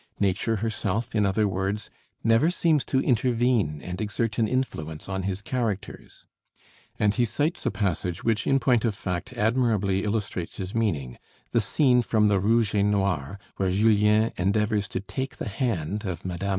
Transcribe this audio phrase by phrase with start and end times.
[0.19, 1.91] Nature herself, in other words,
[2.23, 6.25] never seems to intervene and exert an influence on his characters";
[6.97, 11.19] and he cites a passage which in point of fact admirably illustrates his meaning,
[11.51, 16.25] the scene from the 'Rouge et Noir', where Julien endeavors to take the hand of
[16.25, 16.47] Mme.